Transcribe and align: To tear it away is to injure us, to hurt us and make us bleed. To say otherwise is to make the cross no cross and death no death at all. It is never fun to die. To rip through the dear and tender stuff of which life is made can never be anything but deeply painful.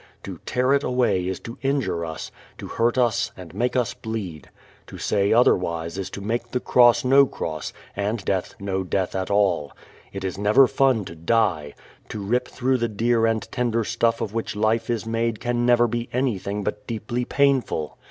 To 0.23 0.39
tear 0.47 0.73
it 0.73 0.81
away 0.83 1.27
is 1.27 1.39
to 1.41 1.59
injure 1.61 2.03
us, 2.07 2.31
to 2.57 2.65
hurt 2.65 2.97
us 2.97 3.31
and 3.37 3.53
make 3.53 3.75
us 3.75 3.93
bleed. 3.93 4.49
To 4.87 4.97
say 4.97 5.31
otherwise 5.31 5.95
is 5.99 6.09
to 6.09 6.21
make 6.21 6.49
the 6.49 6.59
cross 6.59 7.05
no 7.05 7.27
cross 7.27 7.71
and 7.95 8.25
death 8.25 8.55
no 8.59 8.83
death 8.83 9.13
at 9.13 9.29
all. 9.29 9.73
It 10.11 10.23
is 10.23 10.39
never 10.39 10.65
fun 10.65 11.05
to 11.05 11.13
die. 11.15 11.75
To 12.09 12.19
rip 12.19 12.47
through 12.47 12.77
the 12.77 12.87
dear 12.89 13.27
and 13.27 13.43
tender 13.51 13.83
stuff 13.83 14.21
of 14.21 14.33
which 14.33 14.55
life 14.55 14.89
is 14.89 15.05
made 15.05 15.39
can 15.39 15.67
never 15.67 15.85
be 15.85 16.09
anything 16.11 16.63
but 16.63 16.87
deeply 16.87 17.23
painful. 17.23 17.99